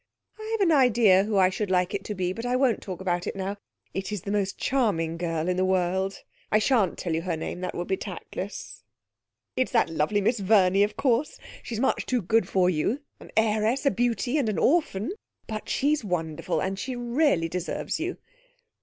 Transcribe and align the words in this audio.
I 0.39 0.47
have 0.53 0.61
an 0.61 0.71
idea 0.71 1.25
who 1.25 1.37
I 1.37 1.49
should 1.49 1.69
like 1.69 1.93
it 1.93 2.03
to 2.05 2.15
be, 2.15 2.33
but 2.33 2.43
I 2.43 2.55
won't 2.55 2.81
talk 2.81 3.01
about 3.01 3.27
it 3.27 3.35
now. 3.35 3.57
It's 3.93 4.19
the 4.21 4.31
most 4.31 4.57
charming 4.57 5.15
girl 5.15 5.47
in 5.47 5.57
the 5.57 5.63
world. 5.63 6.23
I 6.51 6.57
shan't 6.57 6.97
tell 6.97 7.13
you 7.13 7.21
her 7.21 7.37
name, 7.37 7.61
that 7.61 7.75
would 7.75 7.87
be 7.87 7.97
tactless. 7.97 8.83
It's 9.55 9.71
that 9.73 9.91
lovely 9.91 10.19
Miss 10.19 10.39
Verney, 10.39 10.81
of 10.81 10.97
course. 10.97 11.37
She's 11.61 11.79
much 11.79 12.07
too 12.07 12.23
good 12.23 12.49
for 12.49 12.67
you 12.67 13.01
an 13.19 13.29
heiress, 13.37 13.85
a 13.85 13.91
beauty, 13.91 14.39
and 14.39 14.49
an 14.49 14.57
orphan! 14.57 15.11
But 15.45 15.69
she's 15.69 16.03
wonderful; 16.03 16.59
and 16.59 16.79
she 16.79 16.95
really 16.95 17.47
deserves 17.47 17.99
you.' 17.99 18.17